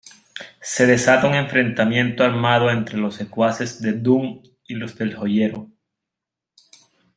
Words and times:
Se 0.61 0.87
desata 0.87 1.27
un 1.27 1.35
enfrentamiento 1.35 2.23
armado 2.23 2.71
entre 2.71 2.97
los 2.97 3.13
secuaces 3.13 3.83
de 3.83 3.93
Doom 3.93 4.41
y 4.67 4.73
los 4.73 4.95
del 4.97 5.13
Joyero. 5.15 5.69